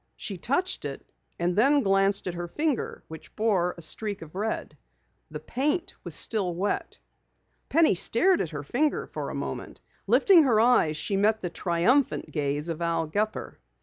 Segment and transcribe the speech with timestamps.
[0.15, 1.05] She touched it
[1.37, 4.75] and then glanced at her finger which bore a streak of red.
[5.29, 6.97] The paint was still wet.
[7.69, 9.79] Penny stared at her finger a moment.
[10.07, 13.59] Lifting her eyes she met the triumphant gaze of Al Gepper.